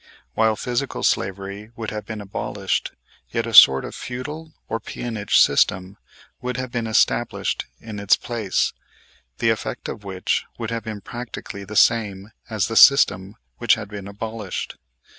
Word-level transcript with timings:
While 0.33 0.55
physical 0.55 1.03
slavery 1.03 1.69
would 1.75 1.91
have 1.91 2.07
been 2.07 2.21
abolished, 2.21 2.93
yet 3.29 3.45
a 3.45 3.53
sort 3.53 3.85
of 3.85 3.93
feudal 3.93 4.55
or 4.67 4.79
peonage 4.79 5.37
system 5.37 5.95
would 6.41 6.57
have 6.57 6.71
been 6.71 6.87
established 6.87 7.67
in 7.79 7.99
its 7.99 8.15
place, 8.15 8.73
the 9.37 9.51
effect 9.51 9.87
of 9.87 10.03
which 10.03 10.43
would 10.57 10.71
have 10.71 10.83
been 10.85 11.01
practically 11.01 11.65
the 11.65 11.75
same 11.75 12.31
as 12.49 12.65
the 12.67 12.75
system 12.75 13.35
which 13.59 13.75
had 13.75 13.89
been 13.89 14.07
abolished. 14.07 14.75